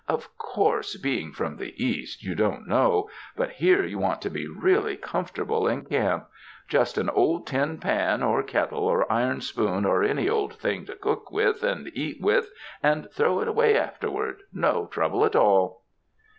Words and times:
Of 0.09 0.35
course 0.35 0.95
being 0.97 1.31
from 1.31 1.57
the 1.57 1.75
East 1.77 2.23
you 2.23 2.33
don't 2.33 2.67
know, 2.67 3.07
but 3.37 3.51
here 3.51 3.83
you 3.85 3.99
want 3.99 4.19
to 4.23 4.31
be 4.31 4.47
really 4.47 4.97
com 4.97 5.25
fortable 5.25 5.71
in 5.71 5.85
camp; 5.85 6.25
just 6.67 6.97
an 6.97 7.07
old 7.07 7.45
tin 7.45 7.77
pan 7.77 8.23
or 8.23 8.41
kettle 8.41 8.85
or 8.85 9.05
iron 9.11 9.41
spoon 9.41 9.85
or 9.85 10.01
any 10.03 10.27
old 10.27 10.55
thing 10.55 10.87
to 10.87 10.95
cook 10.95 11.29
with 11.31 11.61
and 11.61 11.91
eat 11.93 12.19
with, 12.19 12.49
and 12.81 13.11
throw 13.11 13.41
it 13.41 13.47
away 13.47 13.77
afterward— 13.77 14.41
no 14.51 14.87
trouble 14.87 15.23
at 15.23 15.35
all!" 15.35 15.83